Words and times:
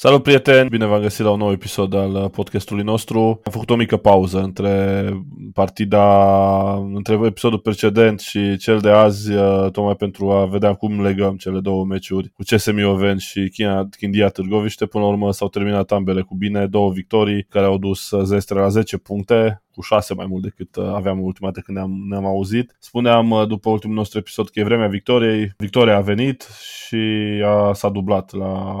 Salut 0.00 0.22
prieteni, 0.22 0.68
bine 0.68 0.86
v-am 0.86 1.00
găsit 1.00 1.24
la 1.24 1.30
un 1.30 1.38
nou 1.38 1.50
episod 1.50 1.94
al 1.94 2.28
podcastului 2.28 2.84
nostru. 2.84 3.20
Am 3.20 3.52
făcut 3.52 3.70
o 3.70 3.76
mică 3.76 3.96
pauză 3.96 4.40
între 4.40 5.04
partida, 5.52 6.74
între 6.74 7.20
episodul 7.24 7.58
precedent 7.58 8.20
și 8.20 8.56
cel 8.56 8.78
de 8.78 8.90
azi, 8.90 9.32
uh, 9.32 9.70
tocmai 9.70 9.94
pentru 9.96 10.30
a 10.30 10.46
vedea 10.46 10.74
cum 10.74 11.02
legăm 11.02 11.36
cele 11.36 11.60
două 11.60 11.84
meciuri 11.84 12.28
cu 12.28 12.42
CSM 12.42 12.78
Ioven 12.78 13.16
și 13.16 13.52
Chindia 13.98 14.28
Târgoviște. 14.28 14.86
Până 14.86 15.04
la 15.04 15.10
urmă 15.10 15.32
s-au 15.32 15.48
terminat 15.48 15.92
ambele 15.92 16.22
cu 16.22 16.34
bine, 16.34 16.66
două 16.66 16.90
victorii 16.90 17.46
care 17.48 17.66
au 17.66 17.78
dus 17.78 18.12
Zestre 18.22 18.58
la 18.58 18.68
10 18.68 18.96
puncte, 18.96 19.62
cu 19.78 19.84
6 19.84 20.14
mai 20.14 20.26
mult 20.26 20.42
decât 20.42 20.76
uh, 20.76 20.84
aveam 20.84 21.20
ultima 21.20 21.48
dată 21.48 21.60
când 21.60 21.76
ne-am, 21.76 22.04
ne-am 22.08 22.24
auzit. 22.24 22.76
Spuneam 22.78 23.30
uh, 23.30 23.46
după 23.46 23.70
ultimul 23.70 23.96
nostru 23.96 24.18
episod 24.18 24.48
că 24.48 24.60
e 24.60 24.64
vremea 24.64 24.88
victoriei. 24.88 25.52
Victoria 25.56 25.96
a 25.96 26.00
venit 26.00 26.42
și 26.86 26.96
a, 27.44 27.72
s-a 27.72 27.88
dublat 27.88 28.32
la, 28.32 28.74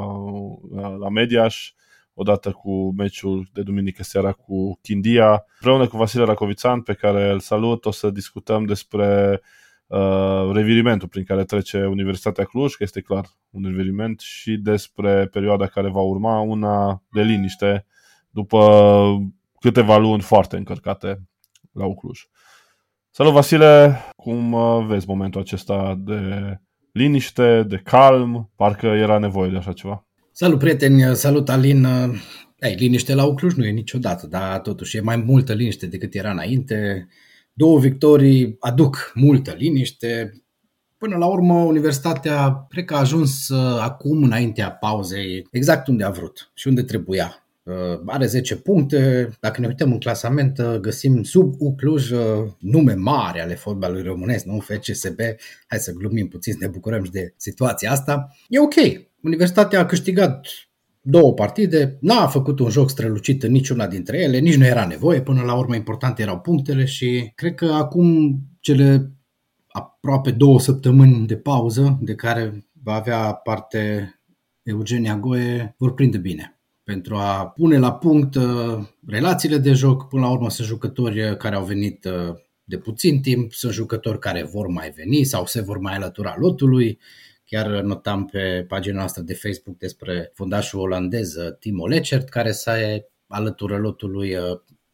la, 0.74 0.88
la 0.88 1.08
Mediaș 1.08 1.72
odată 2.14 2.50
cu 2.50 2.94
meciul 2.96 3.48
de 3.52 3.62
duminică 3.62 4.02
seara 4.02 4.32
cu 4.32 4.78
Chindia. 4.82 5.44
Împreună 5.60 5.86
cu 5.86 5.96
Vasile 5.96 6.24
Racovițan, 6.24 6.80
pe 6.80 6.92
care 6.92 7.30
îl 7.30 7.40
salut, 7.40 7.84
o 7.84 7.90
să 7.90 8.10
discutăm 8.10 8.64
despre 8.64 9.40
uh, 9.86 10.50
revirimentul 10.52 11.08
prin 11.08 11.24
care 11.24 11.44
trece 11.44 11.84
Universitatea 11.84 12.44
Cluj, 12.44 12.74
că 12.74 12.82
este 12.82 13.00
clar 13.00 13.26
un 13.50 13.62
reviriment, 13.64 14.20
și 14.20 14.56
despre 14.56 15.26
perioada 15.26 15.66
care 15.66 15.88
va 15.90 16.00
urma, 16.00 16.40
una 16.40 17.02
de 17.10 17.22
liniște, 17.22 17.86
după 18.30 18.58
câteva 19.60 19.96
luni 19.96 20.22
foarte 20.22 20.56
încărcate 20.56 21.22
la 21.72 21.86
Ucluj. 21.86 22.20
Salut 23.10 23.32
Vasile, 23.32 23.98
cum 24.16 24.52
uh, 24.52 24.86
vezi 24.86 25.08
momentul 25.08 25.40
acesta 25.40 25.98
de 25.98 26.20
liniște, 26.92 27.62
de 27.62 27.76
calm? 27.76 28.52
Parcă 28.56 28.86
era 28.86 29.18
nevoie 29.18 29.50
de 29.50 29.56
așa 29.56 29.72
ceva. 29.72 30.06
Salut 30.32 30.58
prieteni, 30.58 31.16
salut 31.16 31.48
Alin. 31.48 31.86
Ei, 32.58 32.74
liniște 32.74 33.14
la 33.14 33.24
Ucluj 33.24 33.54
nu 33.54 33.64
e 33.64 33.70
niciodată, 33.70 34.26
dar 34.26 34.60
totuși 34.60 34.96
e 34.96 35.00
mai 35.00 35.16
multă 35.16 35.52
liniște 35.52 35.86
decât 35.86 36.14
era 36.14 36.30
înainte. 36.30 37.08
Două 37.52 37.78
victorii 37.78 38.56
aduc 38.58 39.12
multă 39.14 39.54
liniște. 39.56 40.32
Până 40.98 41.16
la 41.16 41.26
urmă, 41.26 41.54
universitatea 41.54 42.66
cred 42.68 42.84
că 42.84 42.94
a 42.94 42.98
ajuns 42.98 43.48
uh, 43.48 43.78
acum, 43.80 44.22
înaintea 44.22 44.70
pauzei, 44.70 45.46
exact 45.50 45.88
unde 45.88 46.04
a 46.04 46.10
vrut 46.10 46.50
și 46.54 46.68
unde 46.68 46.82
trebuia. 46.82 47.47
Uh, 47.68 48.00
are 48.06 48.26
10 48.26 48.56
puncte. 48.56 49.28
Dacă 49.40 49.60
ne 49.60 49.66
uităm 49.66 49.92
în 49.92 49.98
clasament, 49.98 50.58
uh, 50.58 50.74
găsim 50.80 51.22
sub 51.22 51.54
Ucluj 51.58 52.10
uh, 52.10 52.20
nume 52.58 52.94
mari 52.94 53.40
ale 53.40 53.54
fotbalului 53.54 54.02
românesc, 54.02 54.44
nu? 54.44 54.58
FCSB. 54.58 55.20
Hai 55.66 55.78
să 55.78 55.92
glumim 55.92 56.28
puțin, 56.28 56.52
să 56.52 56.58
ne 56.60 56.66
bucurăm 56.66 57.04
și 57.04 57.10
de 57.10 57.34
situația 57.36 57.90
asta. 57.90 58.36
E 58.48 58.60
ok. 58.60 58.74
Universitatea 59.22 59.80
a 59.80 59.86
câștigat 59.86 60.46
două 61.00 61.34
partide, 61.34 61.98
n-a 62.00 62.26
făcut 62.26 62.58
un 62.58 62.70
joc 62.70 62.90
strălucit 62.90 63.42
în 63.42 63.52
niciuna 63.52 63.86
dintre 63.86 64.18
ele, 64.18 64.38
nici 64.38 64.56
nu 64.56 64.64
era 64.64 64.86
nevoie, 64.86 65.20
până 65.20 65.42
la 65.42 65.54
urmă 65.54 65.74
importante 65.74 66.22
erau 66.22 66.38
punctele 66.38 66.84
și 66.84 67.32
cred 67.34 67.54
că 67.54 67.64
acum 67.64 68.38
cele 68.60 69.12
aproape 69.66 70.30
două 70.30 70.60
săptămâni 70.60 71.26
de 71.26 71.36
pauză 71.36 71.98
de 72.00 72.14
care 72.14 72.68
va 72.82 72.94
avea 72.94 73.32
parte 73.32 74.12
Eugenia 74.62 75.16
Goe 75.16 75.74
vor 75.78 75.94
prinde 75.94 76.18
bine 76.18 76.57
pentru 76.88 77.14
a 77.14 77.46
pune 77.46 77.78
la 77.78 77.92
punct 77.92 78.34
uh, 78.34 78.78
relațiile 79.06 79.58
de 79.58 79.72
joc. 79.72 80.08
Până 80.08 80.22
la 80.22 80.30
urmă 80.30 80.50
sunt 80.50 80.66
jucători 80.66 81.22
uh, 81.22 81.36
care 81.36 81.54
au 81.54 81.64
venit 81.64 82.04
uh, 82.04 82.34
de 82.64 82.78
puțin 82.78 83.20
timp, 83.20 83.52
sunt 83.52 83.72
jucători 83.72 84.18
care 84.18 84.42
vor 84.42 84.66
mai 84.66 84.90
veni 84.90 85.24
sau 85.24 85.46
se 85.46 85.60
vor 85.60 85.78
mai 85.78 85.94
alătura 85.94 86.34
lotului. 86.38 86.98
Chiar 87.44 87.66
notam 87.66 88.24
pe 88.26 88.64
pagina 88.68 88.98
noastră 88.98 89.22
de 89.22 89.34
Facebook 89.34 89.78
despre 89.78 90.30
fundașul 90.34 90.80
olandez 90.80 91.34
Timo 91.58 91.86
Lechert, 91.86 92.28
care 92.28 92.50
se 92.50 93.06
alătură 93.26 93.76
lotului. 93.76 94.36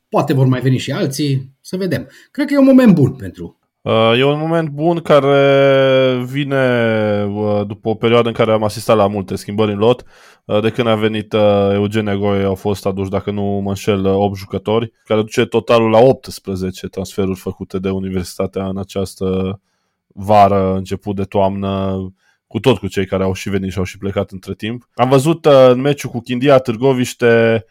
Poate 0.09 0.33
vor 0.33 0.47
mai 0.47 0.61
veni 0.61 0.79
și 0.79 0.93
alții, 0.93 1.57
să 1.61 1.77
vedem. 1.77 2.09
Cred 2.31 2.47
că 2.47 2.55
e 2.55 2.59
un 2.59 2.65
moment 2.65 2.95
bun 2.95 3.15
pentru 3.15 3.59
Uh, 3.59 3.64
e 3.93 4.25
un 4.25 4.39
moment 4.39 4.69
bun 4.69 5.01
care 5.01 6.25
vine 6.27 7.25
uh, 7.25 7.67
după 7.67 7.89
o 7.89 7.95
perioadă 7.95 8.29
în 8.29 8.35
care 8.35 8.53
am 8.53 8.65
asistat 8.65 8.97
la 8.97 9.07
multe 9.07 9.37
schimbări 9.37 9.73
în 9.73 9.79
lot. 9.79 10.05
Uh, 10.45 10.61
de 10.61 10.71
când 10.71 10.89
a 10.89 10.95
venit 10.95 11.35
Eugenia 11.73 12.17
Goe 12.17 12.45
au 12.45 12.55
fost 12.55 12.87
aduși, 12.87 13.11
dacă 13.11 13.31
nu 13.31 13.43
mă 13.43 13.69
înșel, 13.69 14.07
8 14.07 14.37
jucători, 14.37 14.93
care 15.05 15.21
duce 15.21 15.45
totalul 15.45 15.91
la 15.91 15.99
18 15.99 16.87
transferuri 16.87 17.39
făcute 17.39 17.79
de 17.79 17.91
Universitatea 17.91 18.67
în 18.67 18.79
această 18.79 19.61
vară, 20.07 20.75
început 20.75 21.17
de 21.17 21.25
toamnă, 21.25 21.97
cu 22.47 22.61
tot 22.61 22.79
cu 22.79 22.87
cei 22.87 23.07
care 23.07 23.23
au 23.23 23.33
și 23.33 23.51
venit 23.51 23.73
și 23.73 23.79
au 23.79 23.85
și 23.85 23.99
plecat 23.99 24.31
între 24.31 24.55
timp. 24.55 24.89
Am 24.95 25.09
văzut 25.09 25.45
în 25.45 25.81
meciul 25.81 26.11
cu 26.11 26.21
Chindia 26.21 26.59
Târgoviște 26.59 27.65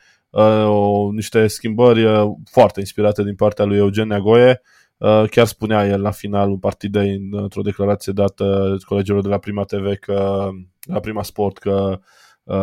niște 1.12 1.47
schimbări 1.47 2.06
foarte 2.51 2.80
inspirate 2.80 3.24
din 3.24 3.35
partea 3.35 3.66
lui 3.66 3.78
Eugenia 3.78 4.19
Goe, 4.19 4.50
Uh, 4.50 4.82
chiar 5.30 5.46
spunea 5.46 5.88
el 5.88 6.02
la 6.02 6.12
finalul 6.12 6.58
partidei 6.58 7.28
într-o 7.31 7.62
declarație 7.62 8.14
dată 8.14 8.78
colegilor 8.86 9.22
de 9.22 9.28
la 9.28 9.38
Prima 9.38 9.64
TV 9.64 9.96
că 10.00 10.50
la 10.81 11.00
Prima 11.00 11.24
Sport 11.24 11.58
că 11.58 12.00
uh, 12.44 12.56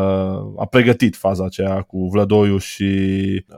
a 0.57 0.67
pregătit 0.71 1.17
faza 1.17 1.45
aceea 1.45 1.83
cu 1.83 2.09
Vlădoiu 2.09 2.59
și 2.59 2.91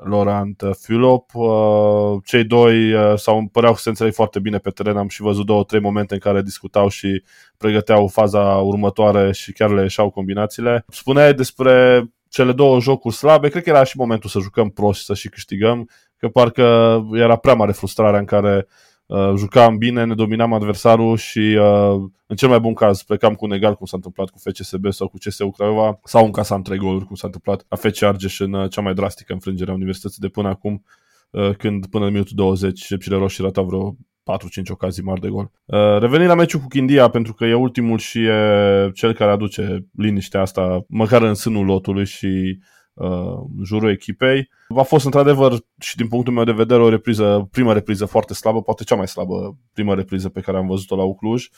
Laurent 0.05 0.63
Fulop. 0.79 1.31
Uh, 1.35 2.23
cei 2.25 2.45
doi 2.45 2.95
s-au 3.17 3.49
păreau 3.53 3.75
să 3.75 3.83
se 3.83 3.89
înțeleg 3.89 4.13
foarte 4.13 4.41
bine 4.41 4.59
pe 4.59 4.71
teren. 4.71 4.97
Am 4.97 5.09
și 5.09 5.23
văzut 5.23 5.47
două, 5.47 5.65
trei 5.65 5.81
momente 5.81 6.15
în 6.15 6.21
care 6.21 6.43
discutau 6.43 6.89
și 6.89 7.23
pregăteau 7.57 8.07
faza 8.07 8.57
următoare 8.57 9.33
și 9.33 9.53
chiar 9.53 9.71
le 9.71 9.83
ieșeau 9.83 10.11
combinațiile. 10.11 10.85
Spuneai 10.89 11.35
despre 11.35 12.05
cele 12.29 12.53
două 12.53 12.81
jocuri 12.81 13.15
slabe, 13.15 13.49
cred 13.49 13.63
că 13.63 13.69
era 13.69 13.85
și 13.85 13.97
momentul 13.97 14.31
să 14.31 14.39
jucăm 14.39 14.71
prost 14.71 14.99
și 14.99 15.05
să 15.05 15.15
și 15.15 15.29
câștigăm 15.29 15.89
că 16.23 16.29
parcă 16.29 16.67
era 17.13 17.37
prea 17.37 17.55
mare 17.55 17.73
frustrarea 17.73 18.19
în 18.19 18.25
care 18.25 18.67
uh, 19.07 19.33
jucam 19.37 19.79
bine, 19.79 20.05
ne 20.05 20.15
dominam 20.15 20.53
adversarul 20.53 21.17
și 21.17 21.39
uh, 21.39 22.11
în 22.27 22.37
cel 22.37 22.49
mai 22.49 22.61
bun 22.61 22.75
caz 22.75 23.03
plecam 23.03 23.35
cu 23.35 23.45
un 23.45 23.53
egal, 23.53 23.75
cum 23.75 23.87
s-a 23.87 23.97
întâmplat 23.97 24.29
cu 24.29 24.39
FCSB 24.39 24.93
sau 24.93 25.09
cu 25.09 25.17
CSU 25.25 25.51
Craiova, 25.51 26.01
sau 26.05 26.25
încasam 26.25 26.63
trei 26.63 26.79
goluri, 26.79 27.05
cum 27.05 27.15
s-a 27.15 27.27
întâmplat 27.27 27.65
la 27.69 27.77
FC 27.77 28.03
Argeș 28.03 28.41
în 28.41 28.53
uh, 28.53 28.71
cea 28.71 28.81
mai 28.81 28.95
drastică 28.95 29.33
înfrângere 29.33 29.71
a 29.71 29.75
Universității 29.75 30.21
de 30.21 30.29
până 30.29 30.49
acum, 30.49 30.85
uh, 31.31 31.51
când 31.51 31.87
până 31.87 32.05
în 32.05 32.13
minutul 32.13 32.37
20 32.37 32.79
șepcile 32.79 33.17
roșii 33.17 33.45
ratau 33.45 33.65
vreo 33.65 33.97
4-5 34.23 34.71
ocazii 34.71 35.03
mari 35.03 35.21
de 35.21 35.29
gol. 35.29 35.51
Uh, 35.65 35.99
revenind 35.99 36.29
la 36.29 36.35
meciul 36.35 36.61
cu 36.61 36.67
Chindia, 36.67 37.09
pentru 37.09 37.33
că 37.33 37.45
e 37.45 37.55
ultimul 37.55 37.99
și 37.99 38.25
e 38.25 38.91
cel 38.95 39.15
care 39.15 39.31
aduce 39.31 39.87
liniștea 39.97 40.41
asta, 40.41 40.85
măcar 40.89 41.23
în 41.23 41.35
sânul 41.35 41.65
lotului 41.65 42.07
și 42.07 42.27
uh, 42.27 42.65
în 42.95 43.65
jurul 43.65 43.91
echipei. 43.91 44.49
A 44.77 44.83
fost 44.83 45.05
într-adevăr 45.05 45.59
și 45.81 45.97
din 45.97 46.09
punctul 46.09 46.33
meu 46.33 46.45
de 46.45 46.53
vedere 46.53 46.83
o 46.83 46.89
repriză, 46.89 47.49
prima 47.51 47.73
repriză 47.73 48.05
foarte 48.05 48.35
slabă, 48.35 48.63
poate 48.63 48.85
cea 48.85 48.95
mai 48.95 49.09
slabă 49.09 49.57
prima 49.73 49.95
repriză 49.95 50.29
pe 50.29 50.41
care 50.41 50.57
am 50.57 50.67
văzut-o 50.67 50.97
la 50.97 51.03
Ucluj. 51.03 51.49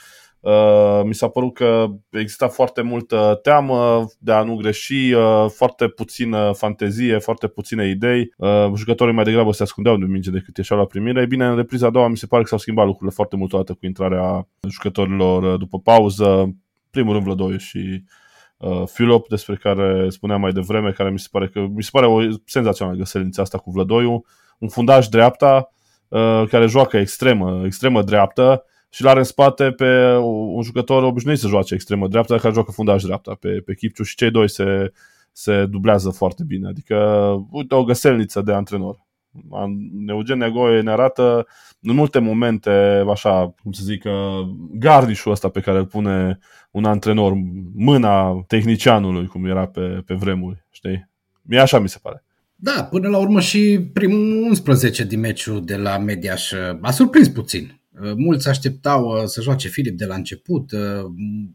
Uh, 0.40 1.00
mi 1.04 1.14
s-a 1.14 1.28
părut 1.28 1.54
că 1.54 1.86
exista 2.10 2.48
foarte 2.48 2.82
multă 2.82 3.38
teamă 3.42 4.06
de 4.18 4.32
a 4.32 4.42
nu 4.42 4.56
greși, 4.56 5.12
uh, 5.12 5.46
foarte 5.48 5.88
puțină 5.88 6.52
fantezie, 6.52 7.18
foarte 7.18 7.46
puține 7.46 7.88
idei. 7.88 8.32
Uh, 8.36 8.72
jucătorii 8.76 9.14
mai 9.14 9.24
degrabă 9.24 9.52
se 9.52 9.62
ascundeau 9.62 9.96
de 9.96 10.04
minge 10.04 10.30
decât 10.30 10.56
ieșeau 10.56 10.78
la 10.78 10.84
primire. 10.84 11.20
Ei 11.20 11.26
bine, 11.26 11.46
în 11.46 11.56
repriza 11.56 11.86
a 11.86 11.90
doua 11.90 12.08
mi 12.08 12.16
se 12.16 12.26
pare 12.26 12.42
că 12.42 12.48
s-au 12.48 12.58
schimbat 12.58 12.84
lucrurile 12.84 13.14
foarte 13.14 13.36
mult 13.36 13.52
odată 13.52 13.72
cu 13.72 13.86
intrarea 13.86 14.48
jucătorilor 14.68 15.42
uh, 15.42 15.58
după 15.58 15.78
pauză. 15.78 16.54
Primul 16.90 17.12
rând 17.12 17.24
Vlădoiu 17.24 17.56
și 17.56 17.78
uh, 17.78 18.23
Fulop, 18.86 19.28
despre 19.28 19.54
care 19.54 20.08
spuneam 20.08 20.40
mai 20.40 20.52
devreme, 20.52 20.92
care 20.92 21.10
mi 21.10 21.18
se 21.18 21.28
pare 21.30 21.48
că 21.48 21.66
mi 21.74 21.82
se 21.82 21.88
pare 21.92 22.06
o 22.06 22.20
senzațională 22.44 22.96
găselință 22.96 23.40
asta 23.40 23.58
cu 23.58 23.70
Vlădoiu, 23.70 24.24
un 24.58 24.68
fundaș 24.68 25.08
dreapta 25.08 25.70
uh, 26.08 26.44
care 26.48 26.66
joacă 26.66 26.96
extremă, 26.96 27.62
extremă 27.64 28.02
dreaptă 28.02 28.64
și 28.88 29.02
l-are 29.02 29.18
în 29.18 29.24
spate 29.24 29.70
pe 29.70 30.16
un 30.54 30.62
jucător 30.62 31.02
obișnuit 31.02 31.38
să 31.38 31.48
joace 31.48 31.74
extremă 31.74 32.08
dreapta 32.08 32.36
care 32.36 32.54
joacă 32.54 32.70
fundaș 32.70 33.02
dreapta 33.02 33.34
pe, 33.40 33.48
pe 33.64 33.74
Chipciu 33.74 34.02
și 34.02 34.16
cei 34.16 34.30
doi 34.30 34.50
se, 34.50 34.92
se 35.32 35.66
dublează 35.66 36.10
foarte 36.10 36.44
bine. 36.46 36.68
Adică, 36.68 36.96
uite, 37.50 37.74
o 37.74 37.84
găselniță 37.84 38.40
de 38.40 38.52
antrenor. 38.52 38.96
Eugen 40.06 40.50
Goe 40.52 40.80
ne 40.80 40.90
arată 40.90 41.46
în 41.80 41.94
multe 41.94 42.18
momente, 42.18 43.04
așa, 43.10 43.54
cum 43.62 43.72
să 43.72 43.82
zic, 43.84 44.02
gardișul 44.72 45.32
ăsta 45.32 45.48
pe 45.48 45.60
care 45.60 45.78
îl 45.78 45.86
pune 45.86 46.38
un 46.70 46.84
antrenor, 46.84 47.32
mâna 47.74 48.44
tehnicianului, 48.46 49.26
cum 49.26 49.46
era 49.46 49.66
pe, 49.66 50.02
pe 50.06 50.14
vremuri, 50.14 50.64
știi? 50.70 51.08
Mie 51.42 51.60
așa 51.60 51.78
mi 51.78 51.88
se 51.88 51.98
pare. 52.02 52.24
Da, 52.56 52.84
până 52.90 53.08
la 53.08 53.18
urmă 53.18 53.40
și 53.40 53.90
primul 53.92 54.42
11 54.42 55.04
din 55.04 55.20
meciul 55.20 55.64
de 55.64 55.76
la 55.76 55.98
Mediaș 55.98 56.52
a 56.80 56.90
surprins 56.90 57.28
puțin. 57.28 57.80
Uh, 58.02 58.12
mulți 58.16 58.48
așteptau 58.48 59.04
uh, 59.04 59.22
să 59.24 59.40
joace 59.40 59.68
Filip 59.68 59.96
de 59.96 60.04
la 60.04 60.14
început, 60.14 60.72
uh, 60.72 60.80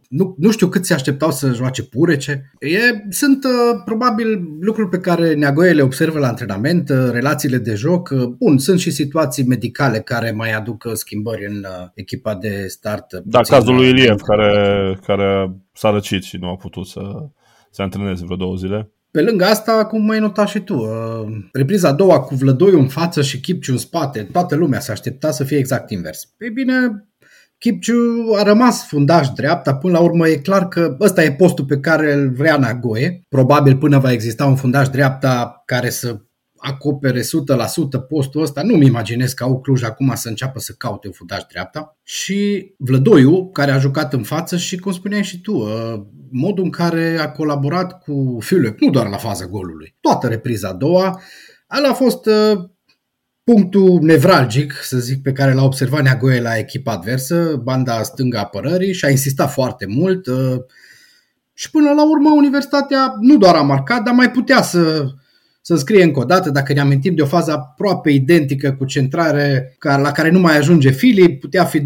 nu, 0.10 0.36
nu 0.38 0.52
știu 0.52 0.68
cât 0.68 0.86
se 0.86 0.94
așteptau 0.94 1.32
să 1.32 1.52
joace 1.54 1.84
Purece. 1.84 2.52
E, 2.60 2.80
sunt 3.10 3.46
probabil 3.86 4.42
lucruri 4.60 4.90
pe 4.90 5.00
care 5.00 5.34
Neagoie 5.34 5.72
le 5.72 5.82
observă 5.82 6.20
la 6.20 6.28
antrenament, 6.28 6.90
relațiile 6.90 7.58
de 7.58 7.74
joc. 7.74 8.14
Bun, 8.38 8.58
sunt 8.58 8.80
și 8.80 8.92
situații 8.92 9.46
medicale 9.46 10.00
care 10.00 10.32
mai 10.32 10.54
aduc 10.54 10.90
schimbări 10.94 11.46
în 11.46 11.66
echipa 11.94 12.36
de 12.36 12.66
start. 12.68 13.06
Da, 13.24 13.42
cazul 13.42 13.76
lui 13.76 13.90
Iliev 13.90 14.22
care, 14.22 15.00
care 15.06 15.56
s-a 15.74 15.90
răcit 15.90 16.24
și 16.24 16.38
nu 16.38 16.50
a 16.50 16.56
putut 16.56 16.88
să 16.88 17.02
se 17.72 17.82
antreneze 17.82 18.24
vreo 18.24 18.38
două 18.38 18.56
zile. 18.56 18.92
Pe 19.12 19.22
lângă 19.22 19.46
asta, 19.46 19.86
cum 19.86 20.06
mai 20.06 20.20
notat 20.20 20.48
și 20.48 20.60
tu, 20.60 20.76
uh, 20.76 21.28
repriza 21.54 21.88
a 21.88 21.94
doua 21.94 22.20
cu 22.20 22.36
Vlădoiu 22.36 22.80
în 22.80 22.88
față 22.88 23.22
și 23.22 23.40
Chipciu 23.40 23.72
în 23.72 23.78
spate, 23.78 24.24
toată 24.32 24.56
lumea 24.56 24.80
s-a 24.80 24.92
aștepta 24.92 25.32
să 25.32 25.44
fie 25.44 25.58
exact 25.58 25.90
invers. 25.90 26.34
Ei 26.38 26.50
bine, 26.50 26.74
Kipciu 27.58 27.94
a 28.38 28.44
rămas 28.44 28.88
fundaș 28.88 29.30
dreapta, 29.30 29.76
până 29.76 29.94
la 29.94 30.00
urmă 30.04 30.28
e 30.28 30.36
clar 30.36 30.68
că 30.68 30.96
ăsta 31.00 31.24
e 31.24 31.32
postul 31.32 31.66
pe 31.66 31.80
care 31.80 32.14
îl 32.14 32.30
vrea 32.30 32.58
Nagoe. 32.58 33.22
Probabil 33.30 33.78
până 33.78 34.00
va 34.00 34.12
exista 34.12 34.46
un 34.46 34.56
fundaș 34.56 34.90
dreapta 34.90 35.62
care 35.66 35.90
să 35.90 36.22
acopere 36.60 37.22
100% 37.22 37.24
postul 38.08 38.42
ăsta, 38.42 38.62
nu-mi 38.62 38.86
imaginez 38.86 39.34
ca 39.34 39.46
au 39.46 39.62
Cluj 39.62 39.84
acum 39.84 40.12
să 40.16 40.30
înceapă 40.30 40.60
să 40.60 40.74
caute 40.78 41.08
un 41.08 41.14
fundaș 41.14 41.44
dreapta. 41.50 41.98
Și 42.04 42.72
Vlădoiu, 42.78 43.50
care 43.50 43.72
a 43.72 43.78
jucat 43.78 44.14
în 44.14 44.24
față 44.24 44.58
și, 44.58 44.78
cum 44.78 44.92
spuneai 44.92 45.24
și 45.24 45.42
tu, 45.42 45.54
ă, 45.54 46.06
modul 46.32 46.64
în 46.64 46.70
care 46.70 47.18
a 47.20 47.32
colaborat 47.32 48.04
cu 48.04 48.38
Philip, 48.40 48.80
nu 48.80 48.90
doar 48.90 49.08
la 49.08 49.18
faza 49.18 49.46
golului, 49.46 49.96
toată 50.02 50.28
repriza 50.28 50.68
a 50.68 50.74
doua, 50.74 51.22
a 51.68 51.94
fost 51.94 52.26
ă, 52.26 52.72
punctul 53.54 54.00
nevralgic, 54.02 54.74
să 54.74 54.98
zic, 54.98 55.22
pe 55.22 55.32
care 55.32 55.54
l-a 55.54 55.64
observat 55.64 56.02
Neagoe 56.02 56.42
la 56.42 56.58
echipa 56.58 56.92
adversă, 56.92 57.60
banda 57.64 58.04
stângă 58.04 58.38
apărării 58.38 58.94
și 58.94 59.06
a 59.06 59.10
insistat 59.10 59.52
foarte 59.52 59.86
mult 59.86 60.28
uh, 60.28 60.58
și 61.54 61.70
până 61.70 61.92
la 61.92 62.10
urmă 62.10 62.30
Universitatea 62.30 63.14
nu 63.20 63.38
doar 63.38 63.56
a 63.56 63.62
marcat, 63.62 64.04
dar 64.04 64.14
mai 64.14 64.32
putea 64.32 64.62
să, 64.62 65.12
să 65.70 65.76
scrie 65.76 66.04
încă 66.04 66.20
o 66.20 66.24
dată, 66.24 66.50
dacă 66.50 66.74
ne 66.74 66.80
amintim 66.80 67.16
de 67.16 67.22
o 67.22 67.26
fază 67.26 67.52
aproape 67.52 68.10
identică 68.10 68.72
cu 68.72 68.86
centrare 68.86 69.76
la 69.80 70.12
care 70.12 70.30
nu 70.30 70.40
mai 70.40 70.58
ajunge 70.58 70.90
Filip, 70.90 71.40
putea 71.40 71.64
fi 71.64 71.80
2-0. 71.80 71.84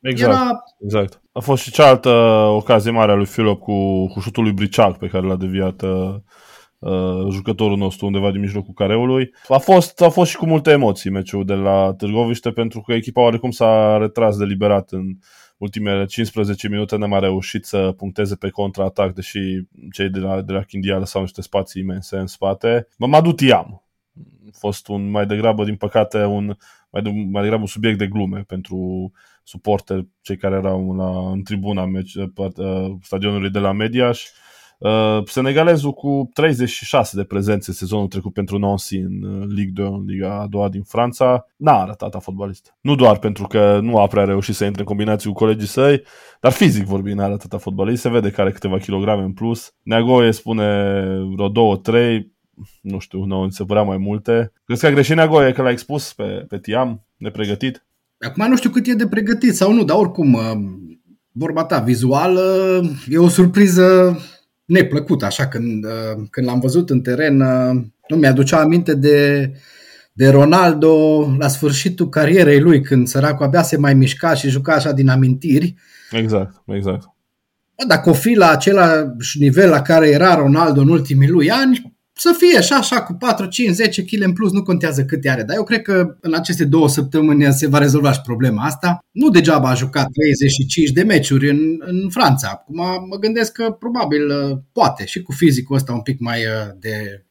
Exact, 0.00 0.32
Era... 0.32 0.64
exact. 0.82 1.22
A 1.32 1.40
fost 1.40 1.62
și 1.62 1.70
cealaltă 1.70 2.10
ocazie 2.56 2.90
mare 2.90 3.12
a 3.12 3.14
lui 3.14 3.26
Filip 3.26 3.58
cu, 3.58 4.06
cu 4.06 4.20
șutul 4.20 4.42
lui 4.42 4.52
Briceac 4.52 4.98
pe 4.98 5.06
care 5.06 5.26
l-a 5.26 5.36
deviat 5.36 5.82
uh, 5.82 6.14
uh, 6.78 7.30
jucătorul 7.30 7.76
nostru 7.76 8.06
undeva 8.06 8.30
din 8.30 8.40
mijlocul 8.40 8.74
careului. 8.74 9.34
A 9.48 9.58
fost, 9.58 10.02
a 10.02 10.08
fost 10.08 10.30
și 10.30 10.36
cu 10.36 10.46
multe 10.46 10.70
emoții 10.70 11.10
meciul 11.10 11.44
de 11.44 11.54
la 11.54 11.94
Târgoviște 11.98 12.50
pentru 12.50 12.80
că 12.80 12.92
echipa 12.92 13.22
oarecum 13.22 13.50
s-a 13.50 13.96
retras 14.00 14.36
deliberat 14.36 14.90
în 14.90 15.04
ultimele 15.56 16.04
15 16.04 16.68
minute 16.68 16.96
n-a 16.96 17.06
mai 17.06 17.20
reușit 17.20 17.64
să 17.64 17.92
puncteze 17.96 18.36
pe 18.36 18.48
contraatac, 18.48 19.14
deși 19.14 19.40
cei 19.92 20.08
de 20.08 20.18
la, 20.18 20.42
de 20.42 20.52
la 20.52 20.62
Chindia 20.62 20.98
lăsau 20.98 21.20
niște 21.20 21.42
spații 21.42 21.82
imense 21.82 22.16
în 22.16 22.26
spate. 22.26 22.88
Mamadou 22.98 23.32
Tiam 23.32 23.84
a 24.46 24.56
fost 24.58 24.88
un, 24.88 25.10
mai 25.10 25.26
degrabă, 25.26 25.64
din 25.64 25.76
păcate, 25.76 26.24
un, 26.24 26.56
mai, 26.90 27.02
de, 27.02 27.10
mai 27.10 27.42
degrabă 27.42 27.62
un 27.62 27.68
subiect 27.68 27.98
de 27.98 28.06
glume 28.06 28.44
pentru 28.46 29.12
suporteri, 29.42 30.08
cei 30.20 30.36
care 30.36 30.54
erau 30.54 30.94
la, 30.94 31.30
în 31.30 31.42
tribuna 31.42 31.84
meci, 31.84 32.14
uh, 32.14 32.92
stadionului 33.02 33.50
de 33.50 33.58
la 33.58 33.72
Mediaș. 33.72 34.24
Uh, 34.78 35.26
senegalezul 35.26 35.92
cu 35.92 36.30
36 36.32 37.16
de 37.16 37.24
prezențe 37.24 37.72
sezonul 37.72 38.06
trecut 38.06 38.32
pentru 38.32 38.58
Nancy 38.58 38.96
în 38.96 39.22
uh, 39.22 39.46
Ligue 39.48 39.84
2, 39.84 39.86
în 39.86 40.04
Liga 40.06 40.40
a 40.40 40.46
doua 40.46 40.68
din 40.68 40.82
Franța, 40.82 41.46
n-a 41.56 41.80
arătat 41.80 42.14
a 42.14 42.18
fotbalist. 42.18 42.74
Nu 42.80 42.94
doar 42.94 43.18
pentru 43.18 43.46
că 43.46 43.78
nu 43.82 43.98
a 43.98 44.06
prea 44.06 44.24
reușit 44.24 44.54
să 44.54 44.64
intre 44.64 44.80
în 44.80 44.86
combinații 44.86 45.28
cu 45.30 45.36
colegii 45.36 45.68
săi, 45.68 46.02
dar 46.40 46.52
fizic 46.52 46.84
vorbind 46.84 47.18
n-a 47.18 47.24
arătat 47.24 47.52
a 47.52 47.58
fotbalist. 47.58 48.02
Se 48.02 48.08
vede 48.08 48.30
că 48.30 48.40
are 48.40 48.50
câteva 48.50 48.78
kilograme 48.78 49.22
în 49.22 49.32
plus. 49.32 49.74
Neagoie 49.82 50.32
spune 50.32 50.92
vreo 51.34 51.48
două, 51.48 51.76
trei, 51.76 52.32
nu 52.80 52.98
știu, 52.98 53.24
nu, 53.24 53.48
se 53.50 53.64
părea 53.64 53.82
mai 53.82 53.96
multe. 53.96 54.52
Crezi 54.64 54.80
că 54.80 54.86
a 54.86 54.90
greșit 54.90 55.16
Neagoie 55.16 55.52
că 55.52 55.62
l-a 55.62 55.70
expus 55.70 56.12
pe, 56.12 56.44
pe 56.48 56.58
Tiam, 56.58 57.06
nepregătit? 57.16 57.86
Acum 58.18 58.48
nu 58.48 58.56
știu 58.56 58.70
cât 58.70 58.86
e 58.86 58.94
de 58.94 59.06
pregătit 59.06 59.54
sau 59.54 59.72
nu, 59.72 59.84
dar 59.84 59.96
oricum, 59.96 60.32
uh, 60.32 60.42
vorba 61.32 61.64
ta, 61.64 61.78
vizual, 61.78 62.38
e 63.08 63.18
o 63.18 63.28
surpriză 63.28 64.18
neplăcut, 64.64 65.22
așa, 65.22 65.46
când, 65.46 65.84
uh, 65.84 66.24
când 66.30 66.46
l-am 66.46 66.60
văzut 66.60 66.90
în 66.90 67.00
teren, 67.00 67.40
uh, 67.40 67.82
nu 68.08 68.16
mi-aducea 68.16 68.60
aminte 68.60 68.94
de, 68.94 69.50
de 70.12 70.28
Ronaldo 70.28 71.20
la 71.38 71.48
sfârșitul 71.48 72.08
carierei 72.08 72.60
lui, 72.60 72.80
când 72.80 73.08
săracul 73.08 73.46
abia 73.46 73.62
se 73.62 73.76
mai 73.76 73.94
mișca 73.94 74.34
și 74.34 74.48
juca 74.48 74.74
așa 74.74 74.92
din 74.92 75.08
amintiri. 75.08 75.74
Exact, 76.10 76.62
exact. 76.66 77.02
Bă, 77.76 77.84
dacă 77.86 78.10
o 78.10 78.12
fi 78.12 78.34
la 78.34 78.50
același 78.50 79.38
nivel 79.38 79.70
la 79.70 79.82
care 79.82 80.08
era 80.08 80.34
Ronaldo 80.34 80.80
în 80.80 80.88
ultimii 80.88 81.28
lui 81.28 81.50
ani, 81.50 81.93
să 82.16 82.34
fie 82.38 82.58
așa, 82.58 82.76
așa, 82.76 83.02
cu 83.02 83.12
4, 83.12 83.46
5, 83.46 83.74
10 83.74 84.04
kg 84.04 84.22
în 84.22 84.32
plus, 84.32 84.52
nu 84.52 84.62
contează 84.62 85.04
cât 85.04 85.26
are. 85.26 85.42
Dar 85.42 85.56
eu 85.56 85.64
cred 85.64 85.82
că 85.82 86.16
în 86.20 86.34
aceste 86.34 86.64
două 86.64 86.88
săptămâni 86.88 87.52
se 87.52 87.66
va 87.66 87.78
rezolva 87.78 88.12
și 88.12 88.20
problema 88.20 88.64
asta. 88.64 88.98
Nu 89.10 89.30
degeaba 89.30 89.68
a 89.68 89.74
jucat 89.74 90.06
35 90.10 90.90
de 90.90 91.02
meciuri 91.02 91.50
în, 91.50 91.58
în 91.78 92.10
Franța. 92.10 92.48
Acum 92.52 92.76
mă 93.08 93.16
gândesc 93.20 93.52
că 93.52 93.70
probabil 93.70 94.26
uh, 94.28 94.58
poate 94.72 95.04
și 95.06 95.22
cu 95.22 95.32
fizicul 95.32 95.76
ăsta 95.76 95.92
un 95.92 96.00
pic 96.00 96.20
mai 96.20 96.38
uh, 96.38 96.74
de 96.78 97.24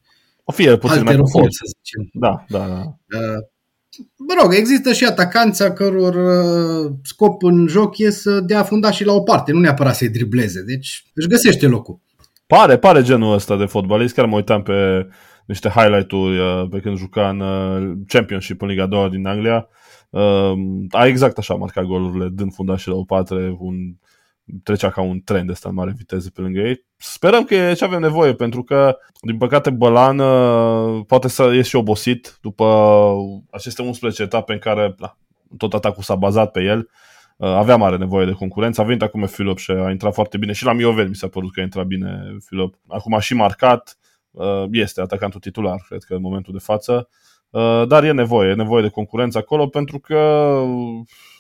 o 0.43 0.51
fie 0.51 0.77
puțin 0.77 1.03
mai 1.03 1.15
confort, 1.15 1.53
să 1.53 1.63
zicem. 1.77 2.09
Da, 2.13 2.45
da, 2.49 2.67
da. 2.67 2.81
Uh, 3.19 3.39
mă 4.17 4.33
rog, 4.41 4.53
există 4.53 4.93
și 4.93 5.05
atacanța 5.05 5.73
căror 5.73 6.15
scop 7.03 7.43
în 7.43 7.67
joc 7.67 7.97
e 7.97 8.09
să 8.09 8.39
dea 8.39 8.67
și 8.91 9.05
la 9.05 9.13
o 9.13 9.21
parte, 9.21 9.51
nu 9.51 9.59
neapărat 9.59 9.95
să-i 9.95 10.09
dribleze. 10.09 10.61
Deci 10.61 11.05
își 11.13 11.27
găsește 11.27 11.67
locul. 11.67 12.01
Pare, 12.53 12.77
pare 12.77 13.01
genul 13.01 13.33
ăsta 13.33 13.55
de 13.55 13.65
fotbalist. 13.65 14.13
Chiar 14.13 14.25
mă 14.25 14.35
uitam 14.35 14.63
pe 14.63 15.07
niște 15.45 15.69
highlight-uri 15.69 16.39
uh, 16.39 16.67
pe 16.69 16.79
când 16.79 16.97
juca 16.97 17.29
în 17.29 17.39
uh, 17.39 17.97
Championship 18.07 18.61
în 18.61 18.67
Liga 18.67 18.85
2 18.85 19.09
din 19.09 19.27
Anglia. 19.27 19.67
Uh, 20.09 20.53
a 20.89 21.05
exact 21.05 21.37
așa 21.37 21.53
marcat 21.53 21.83
golurile, 21.83 22.27
dând 22.27 22.53
fundașii 22.53 22.91
la 22.91 22.97
o 22.97 23.03
patre, 23.03 23.55
un, 23.59 23.75
trecea 24.63 24.89
ca 24.89 25.01
un 25.01 25.19
tren 25.19 25.45
de 25.45 25.51
ăsta 25.51 25.69
în 25.69 25.75
mare 25.75 25.93
viteză 25.97 26.29
pe 26.33 26.41
lângă 26.41 26.59
ei. 26.59 26.85
Sperăm 26.97 27.43
că 27.43 27.55
e 27.55 27.73
ce 27.73 27.83
avem 27.83 27.99
nevoie, 27.99 28.33
pentru 28.33 28.63
că, 28.63 28.97
din 29.21 29.37
păcate, 29.37 29.69
Bălan 29.69 30.17
poate 31.03 31.27
să 31.27 31.51
ies 31.53 31.67
și 31.67 31.75
obosit 31.75 32.37
după 32.41 33.15
aceste 33.51 33.81
11 33.81 34.21
etape 34.21 34.53
în 34.53 34.59
care 34.59 34.95
da, 34.99 35.17
tot 35.57 35.73
atacul 35.73 36.03
s-a 36.03 36.15
bazat 36.15 36.51
pe 36.51 36.63
el. 36.63 36.89
Uh, 37.37 37.47
avea 37.47 37.75
mare 37.75 37.97
nevoie 37.97 38.25
de 38.25 38.31
concurență. 38.31 38.81
A 38.81 38.83
venit 38.83 39.01
acum 39.01 39.25
Filop 39.25 39.57
și 39.57 39.71
a 39.71 39.91
intrat 39.91 40.13
foarte 40.13 40.37
bine. 40.37 40.51
Și 40.51 40.65
la 40.65 40.73
Miovel 40.73 41.07
mi 41.07 41.15
s-a 41.15 41.27
părut 41.27 41.53
că 41.53 41.59
a 41.59 41.63
intrat 41.63 41.85
bine 41.85 42.37
Filop. 42.45 42.75
Acum 42.87 43.13
a 43.13 43.19
și 43.19 43.33
marcat. 43.33 43.97
Uh, 44.31 44.63
este 44.71 45.01
atacantul 45.01 45.39
titular, 45.39 45.83
cred 45.87 46.03
că 46.03 46.13
în 46.13 46.21
momentul 46.21 46.53
de 46.53 46.59
față. 46.59 47.09
Uh, 47.49 47.87
dar 47.87 48.03
e 48.03 48.11
nevoie, 48.11 48.49
e 48.49 48.53
nevoie 48.53 48.81
de 48.81 48.89
concurență 48.89 49.37
acolo 49.37 49.67
pentru 49.67 49.99
că 49.99 50.15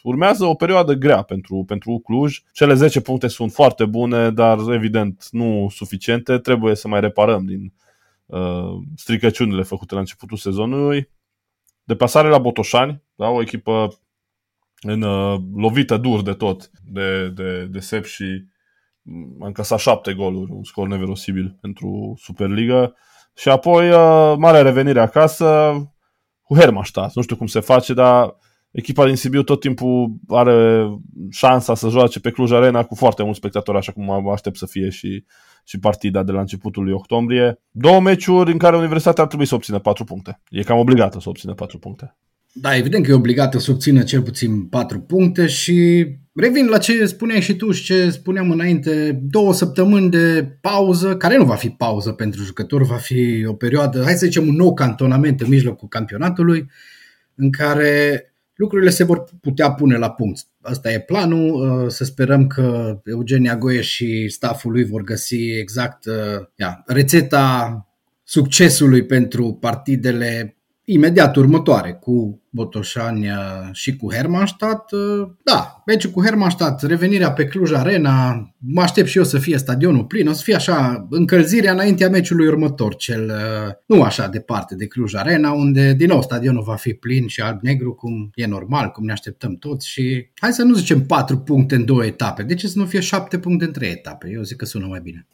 urmează 0.03 0.45
o 0.45 0.53
perioadă 0.53 0.93
grea 0.93 1.21
pentru, 1.21 1.63
pentru 1.67 2.01
Cluj. 2.03 2.41
Cele 2.51 2.73
10 2.73 3.01
puncte 3.01 3.27
sunt 3.27 3.51
foarte 3.51 3.85
bune, 3.85 4.31
dar 4.31 4.57
evident 4.69 5.27
nu 5.31 5.67
suficiente. 5.69 6.37
Trebuie 6.37 6.75
să 6.75 6.87
mai 6.87 6.99
reparăm 6.99 7.45
din 7.45 7.73
uh, 8.25 8.77
stricăciunile 8.95 9.63
făcute 9.63 9.93
la 9.93 9.99
începutul 9.99 10.37
sezonului. 10.37 11.09
Deplasare 11.83 12.27
la 12.27 12.37
Botoșani, 12.37 13.03
da, 13.15 13.27
o 13.27 13.41
echipă 13.41 13.99
în 14.83 15.01
uh, 15.01 15.39
lovită 15.55 15.97
dur 15.97 16.21
de 16.21 16.33
tot 16.33 16.71
de, 16.85 17.29
de, 17.29 17.65
de 17.65 17.79
Sep 17.79 18.05
și 18.05 18.45
a 19.39 19.45
încasat 19.45 19.79
șapte 19.79 20.13
goluri, 20.13 20.51
un 20.51 20.63
scor 20.63 20.87
neverosibil 20.87 21.57
pentru 21.61 22.13
Superliga. 22.17 22.93
Și 23.35 23.49
apoi 23.49 23.89
uh, 23.89 24.33
mare 24.37 24.61
revenire 24.61 24.99
acasă 24.99 25.73
cu 26.41 26.55
Hermannstadt. 26.55 27.15
Nu 27.15 27.21
știu 27.21 27.35
cum 27.35 27.47
se 27.47 27.59
face, 27.59 27.93
dar 27.93 28.35
echipa 28.71 29.05
din 29.05 29.15
Sibiu 29.15 29.43
tot 29.43 29.59
timpul 29.59 30.13
are 30.27 30.87
șansa 31.31 31.75
să 31.75 31.89
joace 31.89 32.19
pe 32.19 32.31
Cluj 32.31 32.51
Arena 32.51 32.83
cu 32.83 32.95
foarte 32.95 33.23
mulți 33.23 33.37
spectatori, 33.37 33.77
așa 33.77 33.91
cum 33.91 34.03
mă 34.03 34.31
aștept 34.31 34.57
să 34.57 34.65
fie 34.65 34.89
și, 34.89 35.25
și 35.63 35.79
partida 35.79 36.23
de 36.23 36.31
la 36.31 36.39
începutul 36.39 36.83
lui 36.83 36.93
octombrie. 36.93 37.59
Două 37.71 37.99
meciuri 37.99 38.51
în 38.51 38.57
care 38.57 38.77
Universitatea 38.77 39.21
ar 39.23 39.29
trebui 39.29 39.45
să 39.45 39.55
obțină 39.55 39.79
4 39.79 40.03
puncte. 40.03 40.41
E 40.49 40.63
cam 40.63 40.77
obligată 40.77 41.19
să 41.19 41.29
obțină 41.29 41.53
4 41.53 41.79
puncte. 41.79 42.17
Da, 42.55 42.75
evident 42.75 43.05
că 43.05 43.11
e 43.11 43.15
obligată 43.15 43.59
să 43.59 43.71
obțină 43.71 44.03
cel 44.03 44.21
puțin 44.21 44.65
4 44.65 44.99
puncte 44.99 45.47
și 45.47 46.07
revin 46.33 46.67
la 46.67 46.77
ce 46.77 47.05
spuneai 47.05 47.41
și 47.41 47.55
tu 47.55 47.71
și 47.71 47.83
ce 47.83 48.09
spuneam 48.09 48.51
înainte, 48.51 49.19
două 49.23 49.53
săptămâni 49.53 50.09
de 50.09 50.57
pauză, 50.61 51.17
care 51.17 51.37
nu 51.37 51.45
va 51.45 51.55
fi 51.55 51.69
pauză 51.69 52.11
pentru 52.11 52.43
jucători, 52.43 52.83
va 52.83 52.95
fi 52.95 53.45
o 53.47 53.53
perioadă, 53.53 54.03
hai 54.03 54.13
să 54.13 54.25
zicem 54.25 54.47
un 54.47 54.55
nou 54.55 54.73
cantonament 54.73 55.41
în 55.41 55.49
mijlocul 55.49 55.87
campionatului, 55.87 56.69
în 57.35 57.51
care 57.51 58.23
lucrurile 58.55 58.89
se 58.89 59.03
vor 59.03 59.23
putea 59.41 59.71
pune 59.71 59.97
la 59.97 60.11
punct. 60.11 60.45
Asta 60.61 60.91
e 60.91 60.99
planul, 60.99 61.81
uh, 61.83 61.89
să 61.89 62.03
sperăm 62.03 62.47
că 62.47 62.97
Eugenia 63.05 63.57
Goie 63.57 63.81
și 63.81 64.29
staful 64.29 64.71
lui 64.71 64.83
vor 64.83 65.01
găsi 65.01 65.49
exact 65.59 66.05
uh, 66.05 66.45
ia, 66.55 66.83
rețeta 66.85 67.77
succesului 68.23 69.05
pentru 69.05 69.57
partidele 69.61 70.57
imediat 70.85 71.35
următoare 71.35 71.93
cu 72.01 72.41
Botoșani 72.49 73.27
și 73.71 73.95
cu 73.95 74.13
Hermannstadt. 74.13 74.91
Da, 75.43 75.83
meciul 75.85 76.11
cu 76.11 76.23
Hermannstadt, 76.23 76.81
revenirea 76.81 77.31
pe 77.31 77.45
Cluj 77.45 77.71
Arena, 77.71 78.47
mă 78.57 78.81
aștept 78.81 79.07
și 79.07 79.17
eu 79.17 79.23
să 79.23 79.37
fie 79.37 79.57
stadionul 79.57 80.05
plin, 80.05 80.27
o 80.27 80.31
să 80.31 80.41
fie 80.43 80.55
așa 80.55 81.07
încălzirea 81.09 81.71
înaintea 81.71 82.09
meciului 82.09 82.47
următor, 82.47 82.95
cel 82.95 83.31
nu 83.85 84.01
așa 84.01 84.27
departe 84.27 84.75
de 84.75 84.87
Cluj 84.87 85.13
Arena, 85.13 85.51
unde 85.51 85.93
din 85.93 86.07
nou 86.07 86.21
stadionul 86.21 86.63
va 86.63 86.75
fi 86.75 86.93
plin 86.93 87.27
și 87.27 87.41
alb-negru, 87.41 87.93
cum 87.93 88.31
e 88.35 88.45
normal, 88.45 88.89
cum 88.89 89.05
ne 89.05 89.11
așteptăm 89.11 89.55
toți 89.55 89.89
și 89.89 90.29
hai 90.35 90.53
să 90.53 90.63
nu 90.63 90.73
zicem 90.73 91.05
4 91.05 91.37
puncte 91.37 91.75
în 91.75 91.85
două 91.85 92.05
etape, 92.05 92.43
de 92.43 92.53
ce 92.53 92.67
să 92.67 92.79
nu 92.79 92.85
fie 92.85 92.99
7 92.99 93.39
puncte 93.39 93.65
în 93.65 93.71
trei 93.71 93.91
etape? 93.91 94.29
Eu 94.33 94.41
zic 94.41 94.57
că 94.57 94.65
sună 94.65 94.85
mai 94.85 94.99
bine. 95.03 95.27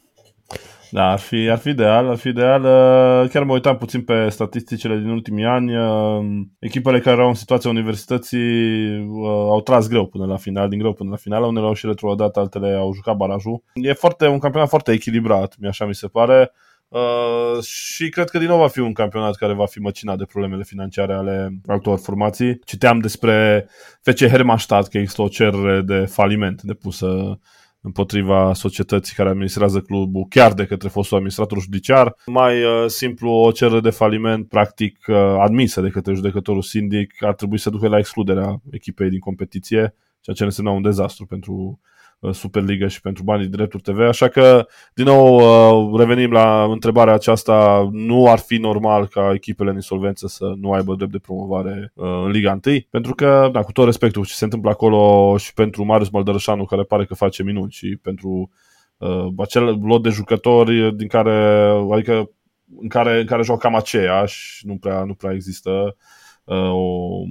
Da, 0.92 1.10
ar 1.10 1.18
fi, 1.18 1.48
ar 1.50 1.58
fi 1.58 1.68
ideal, 1.68 2.08
ar 2.08 2.16
fi 2.16 2.28
ideal. 2.28 2.62
Uh, 2.62 3.30
chiar 3.30 3.42
mă 3.42 3.52
uitam 3.52 3.76
puțin 3.76 4.02
pe 4.02 4.28
statisticile 4.28 4.96
din 4.96 5.08
ultimii 5.08 5.44
ani. 5.44 5.76
Uh, 5.76 6.24
echipele 6.58 7.00
care 7.00 7.16
erau 7.16 7.28
în 7.28 7.34
situația 7.34 7.70
universității 7.70 8.98
uh, 8.98 9.26
au 9.26 9.60
tras 9.60 9.88
greu 9.88 10.06
până 10.06 10.26
la 10.26 10.36
final, 10.36 10.68
din 10.68 10.78
greu 10.78 10.92
până 10.92 11.10
la 11.10 11.16
final. 11.16 11.42
Unele 11.42 11.66
au 11.66 11.74
și 11.74 11.86
retrodat, 11.86 12.36
altele 12.36 12.74
au 12.74 12.92
jucat 12.94 13.16
barajul. 13.16 13.62
E 13.74 13.92
foarte, 13.92 14.26
un 14.26 14.38
campionat 14.38 14.68
foarte 14.68 14.92
echilibrat, 14.92 15.54
mi 15.58 15.68
așa 15.68 15.86
mi 15.86 15.94
se 15.94 16.06
pare. 16.06 16.52
Uh, 16.88 17.62
și 17.62 18.08
cred 18.08 18.30
că 18.30 18.38
din 18.38 18.48
nou 18.48 18.58
va 18.58 18.68
fi 18.68 18.78
un 18.78 18.92
campionat 18.92 19.36
care 19.36 19.52
va 19.52 19.66
fi 19.66 19.78
măcinat 19.78 20.18
de 20.18 20.24
problemele 20.24 20.62
financiare 20.62 21.12
ale 21.12 21.50
altor 21.66 21.98
formații. 21.98 22.58
Citeam 22.64 22.98
despre 22.98 23.66
FC 24.02 24.26
Hermannstadt 24.26 24.88
că 24.88 24.98
există 24.98 25.22
o 25.22 25.28
cerere 25.28 25.80
de 25.80 26.04
faliment 26.04 26.62
depusă 26.62 27.38
împotriva 27.80 28.54
societății 28.54 29.14
care 29.14 29.28
administrează 29.28 29.80
clubul, 29.80 30.26
chiar 30.28 30.52
de 30.52 30.64
către 30.64 30.88
fostul 30.88 31.16
administrator 31.16 31.60
judiciar. 31.60 32.14
Mai 32.26 32.62
uh, 32.62 32.86
simplu, 32.86 33.30
o 33.30 33.52
cerere 33.52 33.80
de 33.80 33.90
faliment 33.90 34.48
practic 34.48 34.98
uh, 35.06 35.16
admisă 35.16 35.80
de 35.80 35.88
către 35.88 36.14
judecătorul 36.14 36.62
sindic 36.62 37.22
ar 37.22 37.34
trebui 37.34 37.58
să 37.58 37.70
ducă 37.70 37.88
la 37.88 37.98
excluderea 37.98 38.60
echipei 38.70 39.10
din 39.10 39.18
competiție, 39.18 39.94
ceea 40.20 40.36
ce 40.36 40.44
însemna 40.44 40.70
un 40.70 40.82
dezastru 40.82 41.26
pentru 41.26 41.80
Uh, 41.82 41.88
Superliga 42.32 42.88
și 42.88 43.00
pentru 43.00 43.22
banii 43.22 43.46
de 43.46 43.56
drepturi 43.56 43.82
TV, 43.82 43.98
așa 43.98 44.28
că, 44.28 44.66
din 44.94 45.04
nou, 45.04 45.34
uh, 45.36 45.98
revenim 45.98 46.32
la 46.32 46.64
întrebarea 46.64 47.14
aceasta, 47.14 47.88
nu 47.92 48.30
ar 48.30 48.38
fi 48.38 48.56
normal 48.56 49.06
ca 49.06 49.32
echipele 49.34 49.68
în 49.68 49.74
insolvență 49.74 50.26
să 50.26 50.52
nu 50.60 50.72
aibă 50.72 50.94
drept 50.94 51.12
de 51.12 51.18
promovare 51.18 51.92
uh, 51.94 52.22
în 52.24 52.30
Liga 52.30 52.60
1, 52.66 52.78
pentru 52.90 53.14
că, 53.14 53.48
da, 53.52 53.62
cu 53.62 53.72
tot 53.72 53.84
respectul 53.84 54.24
ce 54.24 54.34
se 54.34 54.44
întâmplă 54.44 54.70
acolo 54.70 55.36
și 55.36 55.54
pentru 55.54 55.84
Marius 55.84 56.10
Măldărășanu, 56.10 56.64
care 56.64 56.82
pare 56.82 57.04
că 57.04 57.14
face 57.14 57.42
minuni, 57.42 57.70
și 57.70 57.98
pentru 58.02 58.50
uh, 58.96 59.26
acel 59.36 59.78
lot 59.82 60.02
de 60.02 60.08
jucători 60.08 60.96
din 60.96 61.08
care, 61.08 61.66
adică 61.92 62.30
în 62.80 62.88
care, 62.88 63.20
în 63.20 63.26
care 63.26 63.42
joc 63.42 63.60
cam 63.60 63.74
aceiași, 63.74 64.66
nu 64.66 64.76
prea, 64.76 65.04
nu 65.04 65.14
prea 65.14 65.32
există 65.32 65.96
uh, 66.44 66.70
o 66.72 67.22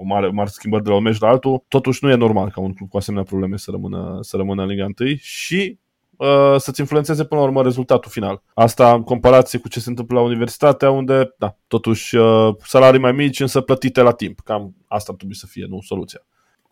o 0.00 0.04
mare, 0.04 0.28
mare 0.28 0.48
schimbări 0.48 0.82
de 0.82 0.88
la 0.88 0.96
un 0.96 1.02
meci 1.02 1.18
la 1.18 1.28
altul, 1.28 1.64
totuși 1.68 2.04
nu 2.04 2.10
e 2.10 2.14
normal 2.14 2.50
ca 2.50 2.60
un 2.60 2.72
club 2.72 2.88
cu 2.88 2.96
asemenea 2.96 3.24
probleme 3.24 3.56
să 3.56 3.70
rămână, 3.70 4.18
să 4.20 4.36
rămână 4.36 4.62
în 4.62 4.68
Liga 4.68 4.86
1 4.98 5.08
și 5.16 5.78
uh, 6.16 6.54
să-ți 6.58 6.80
influențeze 6.80 7.24
până 7.24 7.40
la 7.40 7.46
urmă 7.46 7.62
rezultatul 7.62 8.10
final. 8.10 8.42
Asta 8.54 8.92
în 8.92 9.02
comparație 9.02 9.58
cu 9.58 9.68
ce 9.68 9.80
se 9.80 9.88
întâmplă 9.88 10.18
la 10.18 10.24
universitatea, 10.24 10.90
unde, 10.90 11.34
da, 11.38 11.56
totuși 11.66 12.16
uh, 12.16 12.54
salarii 12.64 13.00
mai 13.00 13.12
mici, 13.12 13.40
însă 13.40 13.60
plătite 13.60 14.00
la 14.00 14.12
timp. 14.12 14.40
Cam 14.40 14.74
asta 14.86 15.10
ar 15.10 15.16
trebui 15.16 15.36
să 15.36 15.46
fie, 15.46 15.66
nu 15.68 15.80
soluția. 15.80 16.20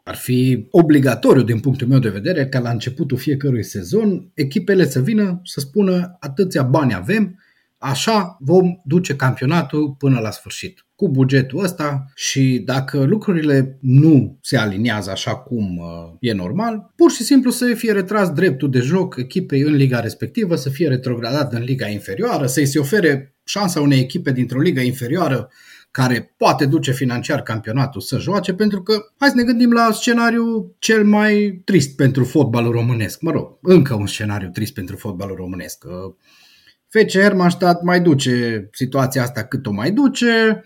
Ar 0.02 0.16
fi 0.16 0.66
obligatoriu, 0.70 1.42
din 1.42 1.60
punctul 1.60 1.86
meu 1.86 1.98
de 1.98 2.08
vedere, 2.08 2.46
ca 2.46 2.58
la 2.58 2.70
începutul 2.70 3.18
fiecărui 3.18 3.64
sezon, 3.64 4.30
echipele 4.34 4.84
să 4.84 5.00
vină 5.00 5.40
să 5.44 5.60
spună 5.60 6.16
atâția 6.20 6.62
bani 6.62 6.94
avem, 6.94 7.38
Așa 7.78 8.36
vom 8.40 8.76
duce 8.84 9.16
campionatul 9.16 9.94
până 9.98 10.20
la 10.20 10.30
sfârșit 10.30 10.86
cu 10.94 11.08
bugetul 11.08 11.64
ăsta 11.64 12.04
și 12.14 12.62
dacă 12.64 13.04
lucrurile 13.04 13.78
nu 13.80 14.38
se 14.42 14.56
aliniază 14.56 15.10
așa 15.10 15.36
cum 15.36 15.76
uh, 15.76 16.16
e 16.20 16.32
normal, 16.32 16.92
pur 16.96 17.10
și 17.10 17.22
simplu 17.22 17.50
să 17.50 17.74
fie 17.74 17.92
retras 17.92 18.30
dreptul 18.30 18.70
de 18.70 18.80
joc 18.80 19.16
echipei 19.16 19.60
în 19.60 19.74
liga 19.74 20.00
respectivă, 20.00 20.56
să 20.56 20.70
fie 20.70 20.88
retrogradat 20.88 21.52
în 21.52 21.62
liga 21.62 21.88
inferioară, 21.88 22.46
să-i 22.46 22.66
se 22.66 22.78
ofere 22.78 23.36
șansa 23.44 23.80
unei 23.80 24.00
echipe 24.00 24.32
dintr-o 24.32 24.60
ligă 24.60 24.80
inferioară 24.80 25.48
care 25.90 26.34
poate 26.36 26.66
duce 26.66 26.92
financiar 26.92 27.42
campionatul 27.42 28.00
să 28.00 28.18
joace, 28.18 28.54
pentru 28.54 28.82
că 28.82 29.00
hai 29.18 29.28
să 29.28 29.34
ne 29.36 29.42
gândim 29.42 29.72
la 29.72 29.90
scenariul 29.92 30.76
cel 30.78 31.04
mai 31.04 31.62
trist 31.64 31.96
pentru 31.96 32.24
fotbalul 32.24 32.72
românesc. 32.72 33.20
Mă 33.20 33.30
rog, 33.30 33.58
încă 33.62 33.94
un 33.94 34.06
scenariu 34.06 34.48
trist 34.48 34.74
pentru 34.74 34.96
fotbalul 34.96 35.36
românesc. 35.36 35.84
Uh, 36.94 37.02
FC 37.02 37.18
Hermannstadt 37.18 37.82
mai 37.82 38.00
duce 38.00 38.68
situația 38.72 39.22
asta 39.22 39.44
cât 39.44 39.66
o 39.66 39.70
mai 39.70 39.90
duce, 39.90 40.62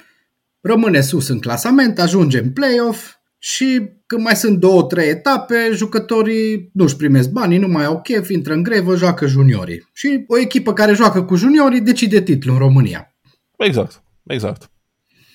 rămâne 0.60 1.00
sus 1.00 1.28
în 1.28 1.38
clasament, 1.38 1.98
ajunge 1.98 2.38
în 2.38 2.52
play-off 2.52 3.14
și 3.38 3.90
când 4.06 4.22
mai 4.22 4.36
sunt 4.36 4.58
două, 4.58 4.82
trei 4.82 5.08
etape, 5.08 5.54
jucătorii 5.72 6.70
nu-și 6.72 6.96
primesc 6.96 7.30
banii, 7.30 7.58
nu 7.58 7.68
mai 7.68 7.84
au 7.84 8.00
chef, 8.00 8.28
intră 8.28 8.52
în 8.52 8.62
grevă, 8.62 8.96
joacă 8.96 9.26
juniorii. 9.26 9.88
Și 9.92 10.24
o 10.26 10.38
echipă 10.38 10.72
care 10.72 10.92
joacă 10.92 11.22
cu 11.22 11.34
juniorii 11.34 11.80
decide 11.80 12.22
titlul 12.22 12.54
în 12.54 12.60
România. 12.60 13.14
Exact, 13.56 14.02
exact. 14.26 14.70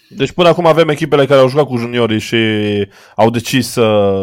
Deci 0.10 0.32
până 0.32 0.48
acum 0.48 0.66
avem 0.66 0.90
echipele 0.90 1.26
care 1.26 1.40
au 1.40 1.50
jucat 1.50 1.66
cu 1.66 1.78
juniorii 1.78 2.20
și 2.20 2.38
au 3.16 3.30
decis 3.30 3.68
să 3.68 4.16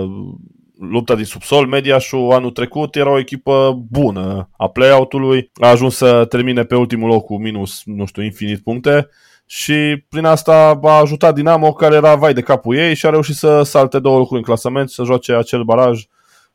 lupta 0.78 1.14
din 1.14 1.24
subsol, 1.24 1.66
Mediașul 1.66 2.32
anul 2.32 2.50
trecut 2.50 2.96
era 2.96 3.10
o 3.10 3.18
echipă 3.18 3.84
bună 3.90 4.48
a 4.56 4.68
play-out-ului, 4.68 5.50
a 5.54 5.68
ajuns 5.68 5.96
să 5.96 6.24
termine 6.24 6.64
pe 6.64 6.76
ultimul 6.76 7.08
loc 7.08 7.24
cu 7.24 7.38
minus, 7.38 7.82
nu 7.84 8.04
știu, 8.04 8.22
infinit 8.22 8.62
puncte 8.62 9.08
și 9.46 10.04
prin 10.08 10.24
asta 10.24 10.80
a 10.82 10.98
ajutat 10.98 11.34
Dinamo 11.34 11.72
care 11.72 11.94
era 11.94 12.14
vai 12.14 12.34
de 12.34 12.40
capul 12.40 12.76
ei 12.76 12.94
și 12.94 13.06
a 13.06 13.10
reușit 13.10 13.34
să 13.34 13.62
salte 13.62 13.98
două 13.98 14.18
locuri 14.18 14.38
în 14.38 14.44
clasament 14.44 14.90
să 14.90 15.04
joace 15.04 15.32
acel 15.32 15.62
baraj 15.62 16.04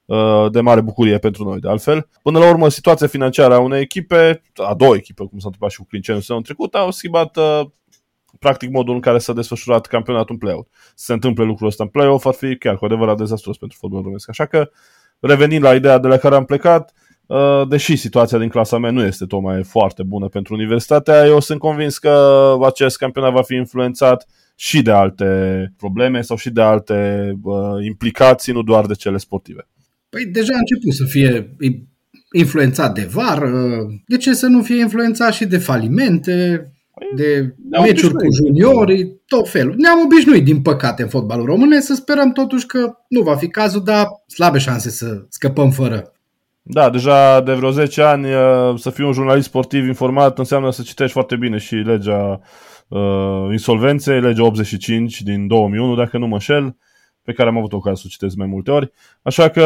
uh, 0.05 0.51
de 0.51 0.61
mare 0.61 0.81
bucurie 0.81 1.17
pentru 1.17 1.43
noi, 1.43 1.59
de 1.59 1.69
altfel. 1.69 2.09
Până 2.21 2.39
la 2.39 2.49
urmă, 2.49 2.69
situația 2.69 3.07
financiară 3.07 3.53
a 3.53 3.59
unei 3.59 3.81
echipe, 3.81 4.41
a 4.55 4.73
două 4.73 4.95
echipe, 4.95 5.23
cum 5.23 5.39
s-a 5.39 5.45
întâmplat 5.45 5.71
și 5.71 5.77
cu 5.77 5.85
Clincenu 5.89 6.19
în 6.27 6.41
trecut, 6.41 6.75
au 6.75 6.91
schimbat 6.91 7.37
uh, 7.37 7.61
practic 8.39 8.69
modul 8.69 8.93
în 8.93 8.99
care 8.99 9.17
s-a 9.17 9.33
desfășurat 9.33 9.85
campionatul 9.85 10.33
în 10.33 10.37
play-out. 10.37 10.67
Să 10.95 11.05
se 11.05 11.13
întâmple 11.13 11.43
lucrul 11.43 11.67
ăsta 11.67 11.83
în 11.83 11.89
play-off 11.89 12.25
ar 12.25 12.33
fi 12.33 12.57
chiar 12.57 12.77
cu 12.77 12.85
adevărat 12.85 13.17
dezastruos 13.17 13.57
pentru 13.57 13.77
fotbalul 13.79 14.03
românesc. 14.03 14.29
Așa 14.29 14.45
că, 14.45 14.69
revenind 15.19 15.63
la 15.63 15.75
ideea 15.75 15.97
de 15.97 16.07
la 16.07 16.17
care 16.17 16.35
am 16.35 16.45
plecat, 16.45 16.93
uh, 17.25 17.67
deși 17.67 17.95
situația 17.95 18.37
din 18.37 18.49
clasament 18.49 18.95
nu 18.95 19.03
este 19.03 19.25
tocmai 19.25 19.63
foarte 19.63 20.03
bună 20.03 20.27
pentru 20.27 20.53
universitatea, 20.53 21.25
eu 21.25 21.39
sunt 21.39 21.59
convins 21.59 21.97
că 21.97 22.55
acest 22.65 22.97
campionat 22.97 23.33
va 23.33 23.41
fi 23.41 23.55
influențat 23.55 24.27
și 24.55 24.81
de 24.81 24.91
alte 24.91 25.73
probleme 25.77 26.21
sau 26.21 26.37
și 26.37 26.49
de 26.49 26.61
alte 26.61 27.31
uh, 27.43 27.85
implicații, 27.85 28.53
nu 28.53 28.61
doar 28.61 28.85
de 28.85 28.93
cele 28.93 29.17
sportive. 29.17 29.67
Păi 30.09 30.25
deja 30.25 30.53
a 30.53 30.57
început 30.57 30.93
să 30.93 31.05
fie 31.05 31.55
influențat 32.31 32.93
de 32.93 33.09
VAR, 33.11 33.41
uh, 33.41 33.87
de 34.07 34.17
ce 34.17 34.33
să 34.33 34.47
nu 34.47 34.61
fie 34.61 34.79
influențat 34.79 35.33
și 35.33 35.45
de 35.45 35.57
falimente, 35.57 36.67
de 37.15 37.55
ne 37.69 37.79
meciuri 37.79 38.13
cu 38.13 38.27
juniorii, 38.31 39.21
tot 39.27 39.49
felul. 39.49 39.75
Ne-am 39.77 40.01
obișnuit, 40.05 40.43
din 40.43 40.61
păcate, 40.61 41.01
în 41.01 41.07
fotbalul 41.07 41.45
românesc, 41.45 41.85
să 41.85 41.93
sperăm 41.93 42.31
totuși 42.31 42.65
că 42.65 42.93
nu 43.07 43.21
va 43.21 43.35
fi 43.35 43.47
cazul, 43.47 43.83
dar 43.83 44.07
slabe 44.27 44.57
șanse 44.57 44.89
să 44.89 45.25
scăpăm 45.29 45.69
fără. 45.69 46.13
Da, 46.61 46.89
deja 46.89 47.41
de 47.41 47.53
vreo 47.53 47.69
10 47.71 48.01
ani 48.01 48.25
uh, 48.25 48.75
să 48.75 48.89
fii 48.89 49.03
un 49.03 49.13
jurnalist 49.13 49.47
sportiv 49.47 49.87
informat 49.87 50.37
înseamnă 50.37 50.71
să 50.71 50.81
citești 50.81 51.11
foarte 51.11 51.35
bine 51.35 51.57
și 51.57 51.75
legea 51.75 52.39
uh, 52.87 53.47
insolvenței, 53.51 54.21
legea 54.21 54.43
85 54.43 55.21
din 55.21 55.47
2001, 55.47 55.95
dacă 55.95 56.17
nu 56.17 56.27
mă 56.27 56.33
înșel, 56.33 56.75
pe 57.29 57.35
care 57.35 57.49
am 57.49 57.57
avut 57.57 57.73
ocazia 57.73 57.95
să 57.95 58.03
o 58.05 58.09
citesc 58.09 58.35
mai 58.35 58.47
multe 58.47 58.71
ori. 58.71 58.91
Așa 59.21 59.49
că, 59.49 59.63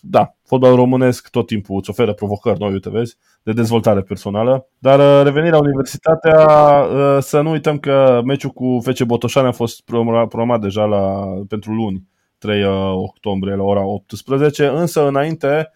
da, 0.00 0.34
fotbalul 0.44 0.76
românesc 0.76 1.30
tot 1.30 1.46
timpul 1.46 1.76
îți 1.76 1.90
oferă 1.90 2.12
provocări 2.12 2.60
noi, 2.60 2.72
uite, 2.72 2.90
vezi, 2.90 3.16
de 3.42 3.52
dezvoltare 3.52 4.00
personală. 4.00 4.66
Dar 4.78 4.98
uh, 4.98 5.24
revenind 5.24 5.52
la 5.52 5.58
universitatea, 5.58 6.38
uh, 6.38 7.18
să 7.20 7.40
nu 7.40 7.50
uităm 7.50 7.78
că 7.78 8.20
meciul 8.24 8.50
cu 8.50 8.80
FC 8.82 9.02
Botoșani 9.02 9.46
a 9.46 9.52
fost 9.52 9.82
programat 10.28 10.60
deja 10.60 10.84
la, 10.84 11.24
pentru 11.48 11.72
luni, 11.72 12.08
3 12.38 12.64
uh, 12.64 12.70
octombrie 12.94 13.54
la 13.54 13.62
ora 13.62 13.84
18, 13.84 14.66
însă 14.66 15.06
înainte, 15.06 15.70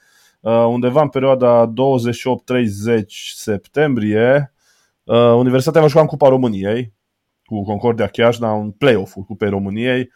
undeva 0.68 1.02
în 1.02 1.08
perioada 1.08 1.72
28-30 1.72 1.72
septembrie, 3.34 4.52
Universitatea 5.36 5.80
va 5.80 5.86
juca 5.86 6.00
în 6.00 6.06
Cupa 6.06 6.28
României 6.28 6.92
cu 7.44 7.64
Concordia 7.64 8.06
Chiajna, 8.06 8.52
un 8.52 8.70
play-off-ul 8.70 9.22
Cupei 9.22 9.48
României, 9.48 10.10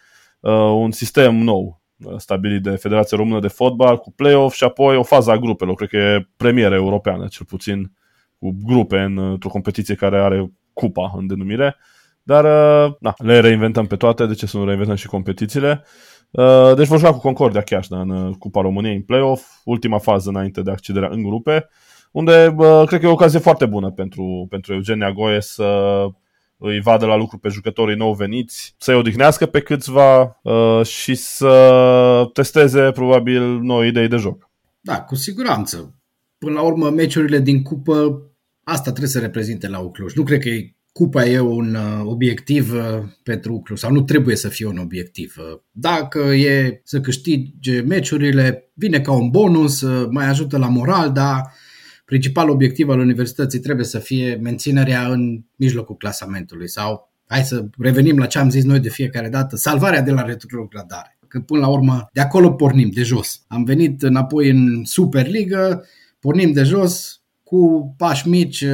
un 0.74 0.90
sistem 0.90 1.34
nou 1.36 1.80
stabilit 2.16 2.62
de 2.62 2.70
Federația 2.70 3.16
Română 3.16 3.40
de 3.40 3.48
Fotbal 3.48 3.96
cu 3.96 4.12
play-off 4.12 4.54
și 4.54 4.64
apoi 4.64 4.96
o 4.96 5.02
fază 5.02 5.30
a 5.30 5.38
grupelor. 5.38 5.74
Cred 5.74 5.88
că 5.88 5.96
e 5.96 6.28
premieră 6.36 6.74
europeană, 6.74 7.26
cel 7.26 7.46
puțin, 7.46 7.92
cu 8.38 8.56
grupe 8.64 8.98
în, 8.98 9.18
într-o 9.18 9.48
competiție 9.48 9.94
care 9.94 10.18
are 10.18 10.52
cupa 10.72 11.12
în 11.16 11.26
denumire. 11.26 11.76
Dar 12.22 12.44
uh, 12.44 12.94
na, 13.00 13.14
le 13.16 13.40
reinventăm 13.40 13.86
pe 13.86 13.96
toate, 13.96 14.26
de 14.26 14.34
ce 14.34 14.46
să 14.46 14.56
nu 14.56 14.64
reinventăm 14.64 14.96
și 14.96 15.06
competițiile? 15.06 15.84
Uh, 16.30 16.72
deci 16.76 16.86
vor 16.86 16.98
juca 16.98 17.12
cu 17.12 17.18
Concordia 17.18 17.60
chiar 17.60 17.84
în 17.88 18.10
uh, 18.10 18.36
Cupa 18.38 18.60
României 18.60 18.94
în 18.94 19.02
play-off, 19.02 19.60
ultima 19.64 19.98
fază 19.98 20.28
înainte 20.28 20.62
de 20.62 20.70
accederea 20.70 21.08
în 21.12 21.22
grupe, 21.22 21.68
unde 22.12 22.54
cred 22.86 23.00
că 23.00 23.06
e 23.06 23.08
o 23.08 23.12
ocazie 23.12 23.38
foarte 23.38 23.66
bună 23.66 23.90
pentru, 23.90 24.46
pentru 24.50 24.72
Eugenia 24.72 25.12
Goie 25.12 25.40
să 25.40 26.06
îi 26.60 26.80
vadă 26.80 27.06
la 27.06 27.16
lucru 27.16 27.38
pe 27.38 27.48
jucătorii 27.48 27.96
nou 27.96 28.14
veniți, 28.14 28.74
să-i 28.78 28.94
odihnească 28.94 29.46
pe 29.46 29.60
câțiva 29.60 30.40
uh, 30.42 30.86
și 30.86 31.14
să 31.14 32.30
testeze 32.32 32.90
probabil 32.90 33.42
noi 33.60 33.88
idei 33.88 34.08
de 34.08 34.16
joc. 34.16 34.50
Da, 34.80 35.00
cu 35.00 35.14
siguranță. 35.14 35.94
Până 36.38 36.52
la 36.52 36.62
urmă, 36.62 36.90
meciurile 36.90 37.38
din 37.38 37.62
cupă, 37.62 38.22
asta 38.64 38.90
trebuie 38.90 39.08
să 39.08 39.18
reprezinte 39.18 39.68
la 39.68 39.78
Ucluj. 39.78 40.14
Nu 40.14 40.22
cred 40.22 40.40
că 40.40 40.48
cupa 40.92 41.24
e 41.26 41.38
un 41.38 41.74
uh, 41.74 42.02
obiectiv 42.04 42.72
uh, 42.72 43.02
pentru 43.22 43.54
Ucluj 43.54 43.78
sau 43.78 43.92
nu 43.92 44.02
trebuie 44.02 44.36
să 44.36 44.48
fie 44.48 44.66
un 44.66 44.78
obiectiv. 44.78 45.34
Uh, 45.38 45.58
dacă 45.70 46.18
e 46.18 46.80
să 46.84 47.00
câștige 47.00 47.80
meciurile, 47.80 48.70
vine 48.74 49.00
ca 49.00 49.12
un 49.12 49.30
bonus, 49.30 49.84
mai 50.10 50.28
ajută 50.28 50.58
la 50.58 50.68
moral, 50.68 51.12
dar 51.12 51.52
principalul 52.10 52.54
obiectiv 52.54 52.88
al 52.88 52.98
universității 52.98 53.58
trebuie 53.58 53.86
să 53.86 53.98
fie 53.98 54.38
menținerea 54.42 55.06
în 55.06 55.42
mijlocul 55.56 55.96
clasamentului 55.96 56.68
sau, 56.68 57.12
hai 57.26 57.44
să 57.44 57.64
revenim 57.78 58.18
la 58.18 58.26
ce 58.26 58.38
am 58.38 58.50
zis 58.50 58.64
noi 58.64 58.80
de 58.80 58.88
fiecare 58.88 59.28
dată, 59.28 59.56
salvarea 59.56 60.02
de 60.02 60.10
la 60.10 60.22
retrogradare. 60.22 61.18
Că 61.28 61.40
până 61.40 61.60
la 61.60 61.68
urmă 61.68 62.08
de 62.12 62.20
acolo 62.20 62.52
pornim, 62.52 62.90
de 62.90 63.02
jos. 63.02 63.44
Am 63.48 63.64
venit 63.64 64.02
înapoi 64.02 64.50
în 64.50 64.84
Superliga, 64.84 65.80
pornim 66.20 66.52
de 66.52 66.62
jos, 66.62 67.22
cu 67.42 67.94
pași 67.96 68.28
mici 68.28 68.64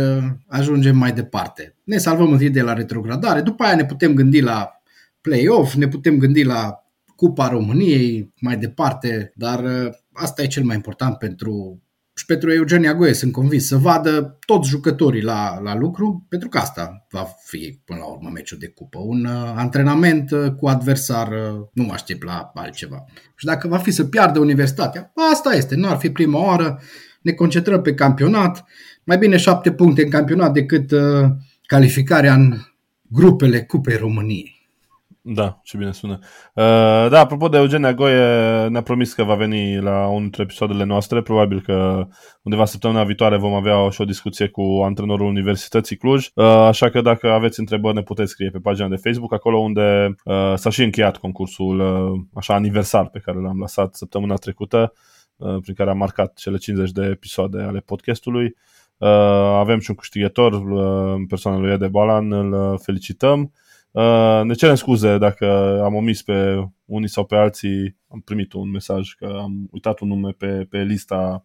ajungem 0.46 0.96
mai 0.96 1.12
departe. 1.12 1.76
Ne 1.84 1.96
salvăm 1.96 2.32
întâi 2.32 2.50
de 2.50 2.62
la 2.62 2.72
retrogradare, 2.72 3.40
după 3.40 3.62
aia 3.64 3.76
ne 3.76 3.84
putem 3.84 4.14
gândi 4.14 4.40
la 4.40 4.80
play-off, 5.20 5.74
ne 5.74 5.88
putem 5.88 6.18
gândi 6.18 6.42
la 6.42 6.84
Cupa 7.16 7.48
României 7.48 8.32
mai 8.40 8.56
departe, 8.56 9.32
dar 9.34 9.64
asta 10.12 10.42
e 10.42 10.46
cel 10.46 10.64
mai 10.64 10.74
important 10.74 11.16
pentru 11.16 11.80
și 12.18 12.26
pentru 12.26 12.52
Eugenia 12.52 12.94
Goe, 12.94 13.12
sunt 13.12 13.32
convins, 13.32 13.66
să 13.66 13.76
vadă 13.76 14.38
toți 14.46 14.68
jucătorii 14.68 15.22
la, 15.22 15.60
la 15.62 15.74
lucru, 15.74 16.26
pentru 16.28 16.48
că 16.48 16.58
asta 16.58 17.06
va 17.10 17.26
fi 17.44 17.80
până 17.84 17.98
la 17.98 18.04
urmă 18.04 18.30
meciul 18.32 18.58
de 18.58 18.68
cupă. 18.68 18.98
Un 18.98 19.24
uh, 19.24 19.52
antrenament 19.56 20.30
uh, 20.30 20.50
cu 20.52 20.68
adversar, 20.68 21.28
uh, 21.28 21.66
nu 21.72 21.82
mă 21.82 21.92
aștept 21.92 22.24
la 22.24 22.50
altceva. 22.54 23.04
Și 23.36 23.44
dacă 23.44 23.68
va 23.68 23.78
fi 23.78 23.90
să 23.90 24.04
piardă 24.04 24.38
universitatea, 24.38 25.12
asta 25.32 25.54
este, 25.54 25.74
nu 25.74 25.88
ar 25.88 25.96
fi 25.96 26.10
prima 26.10 26.44
oară, 26.44 26.80
ne 27.20 27.32
concentrăm 27.32 27.82
pe 27.82 27.94
campionat, 27.94 28.64
mai 29.04 29.18
bine 29.18 29.36
șapte 29.36 29.72
puncte 29.72 30.02
în 30.02 30.10
campionat 30.10 30.52
decât 30.52 30.90
uh, 30.90 31.24
calificarea 31.66 32.34
în 32.34 32.58
grupele 33.02 33.62
Cupei 33.62 33.96
României. 33.96 34.55
Da, 35.28 35.60
ce 35.62 35.76
bine 35.76 35.92
sună. 35.92 36.18
Uh, 36.22 37.10
da, 37.10 37.20
apropo 37.20 37.48
de 37.48 37.56
Eugenia 37.56 37.94
Goie, 37.94 38.66
ne-a 38.68 38.82
promis 38.82 39.12
că 39.12 39.22
va 39.22 39.34
veni 39.34 39.80
la 39.80 40.06
unul 40.06 40.20
dintre 40.20 40.42
episoadele 40.42 40.84
noastre. 40.84 41.22
Probabil 41.22 41.60
că 41.60 42.06
undeva 42.42 42.64
săptămâna 42.64 43.04
viitoare 43.04 43.36
vom 43.36 43.54
avea 43.54 43.88
și 43.88 44.00
o 44.00 44.04
discuție 44.04 44.48
cu 44.48 44.62
antrenorul 44.84 45.26
Universității 45.26 45.96
Cluj. 45.96 46.28
Uh, 46.34 46.44
așa 46.44 46.90
că 46.90 47.00
dacă 47.00 47.30
aveți 47.30 47.60
întrebări, 47.60 47.94
ne 47.94 48.02
puteți 48.02 48.30
scrie 48.30 48.50
pe 48.50 48.58
pagina 48.58 48.88
de 48.88 48.96
Facebook, 48.96 49.32
acolo 49.32 49.58
unde 49.58 50.14
uh, 50.24 50.52
s-a 50.54 50.70
și 50.70 50.82
încheiat 50.82 51.16
concursul 51.16 51.80
uh, 51.80 52.20
așa 52.34 52.54
aniversar 52.54 53.08
pe 53.08 53.18
care 53.18 53.38
l-am 53.38 53.58
lăsat 53.58 53.94
săptămâna 53.94 54.34
trecută, 54.34 54.92
uh, 55.36 55.56
prin 55.60 55.74
care 55.74 55.90
am 55.90 55.98
marcat 55.98 56.34
cele 56.36 56.56
50 56.56 56.90
de 56.90 57.04
episoade 57.04 57.62
ale 57.62 57.78
podcastului. 57.78 58.56
Uh, 58.98 59.08
avem 59.58 59.78
și 59.78 59.90
un 59.90 59.96
câștigător, 59.96 60.52
uh, 60.52 61.24
persoana 61.28 61.58
lui 61.58 61.72
Ede 61.72 61.88
Balan, 61.88 62.32
îl 62.32 62.52
uh, 62.52 62.78
felicităm. 62.82 63.52
Uh, 63.96 64.40
ne 64.44 64.54
cerem 64.54 64.74
scuze 64.74 65.18
dacă 65.18 65.80
am 65.84 65.94
omis 65.94 66.22
pe 66.22 66.68
unii 66.84 67.08
sau 67.08 67.24
pe 67.24 67.36
alții. 67.36 67.96
Am 68.08 68.20
primit 68.20 68.52
un 68.52 68.70
mesaj 68.70 69.12
că 69.12 69.38
am 69.42 69.68
uitat 69.70 70.00
un 70.00 70.08
nume 70.08 70.30
pe, 70.30 70.66
pe 70.70 70.82
lista 70.82 71.42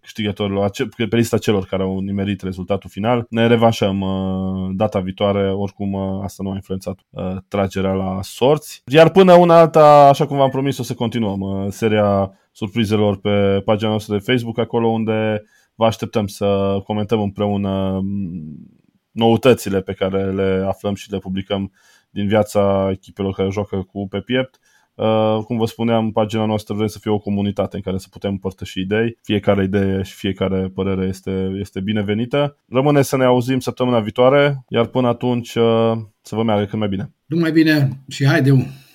câștigătorilor, 0.00 0.70
pe 1.08 1.16
lista 1.16 1.38
celor 1.38 1.64
care 1.66 1.82
au 1.82 1.98
nimerit 1.98 2.42
rezultatul 2.42 2.90
final. 2.90 3.26
Ne 3.28 3.46
revanșăm 3.46 4.00
uh, 4.00 4.70
data 4.76 5.00
viitoare, 5.00 5.52
oricum 5.52 5.92
uh, 5.92 6.20
asta 6.22 6.42
nu 6.42 6.50
a 6.50 6.54
influențat 6.54 6.98
uh, 7.10 7.36
tragerea 7.48 7.92
la 7.92 8.18
sorți. 8.22 8.82
Iar 8.86 9.10
până 9.10 9.34
una 9.34 9.58
alta, 9.58 10.08
așa 10.08 10.26
cum 10.26 10.36
v-am 10.36 10.50
promis, 10.50 10.78
o 10.78 10.82
să 10.82 10.94
continuăm 10.94 11.40
uh, 11.40 11.66
seria 11.68 12.32
surprizelor 12.52 13.20
pe 13.20 13.60
pagina 13.64 13.90
noastră 13.90 14.14
de 14.16 14.22
Facebook, 14.32 14.58
acolo 14.58 14.88
unde 14.88 15.42
vă 15.74 15.84
așteptăm 15.84 16.26
să 16.26 16.78
comentăm 16.84 17.20
împreună 17.20 18.00
mm, 18.02 18.82
noutățile 19.10 19.80
pe 19.80 19.92
care 19.92 20.32
le 20.32 20.64
aflăm 20.66 20.94
și 20.94 21.10
le 21.10 21.18
publicăm 21.18 21.72
din 22.14 22.26
viața 22.26 22.88
echipelor 22.90 23.32
care 23.32 23.50
joacă 23.50 23.76
cu 23.76 24.08
pe 24.08 24.20
piept. 24.20 24.58
Uh, 24.94 25.38
cum 25.44 25.56
vă 25.56 25.66
spuneam, 25.66 26.12
pagina 26.12 26.44
noastră 26.44 26.74
vrem 26.74 26.86
să 26.86 26.98
fie 26.98 27.10
o 27.10 27.18
comunitate 27.18 27.76
în 27.76 27.82
care 27.82 27.98
să 27.98 28.06
putem 28.10 28.30
împărtăși 28.30 28.80
idei. 28.80 29.18
Fiecare 29.22 29.64
idee 29.64 30.02
și 30.02 30.14
fiecare 30.14 30.70
părere 30.74 31.06
este, 31.06 31.50
este 31.60 31.80
binevenită. 31.80 32.56
Rămâne 32.68 33.02
să 33.02 33.16
ne 33.16 33.24
auzim 33.24 33.58
săptămâna 33.58 34.00
viitoare, 34.00 34.64
iar 34.68 34.86
până 34.86 35.08
atunci 35.08 35.54
uh, 35.54 35.92
să 36.22 36.34
vă 36.34 36.42
meargă 36.42 36.64
cât 36.64 36.78
mai 36.78 36.88
bine. 36.88 37.12
Numai 37.26 37.52
bine 37.52 37.88
și 38.08 38.26
haide! 38.26 38.84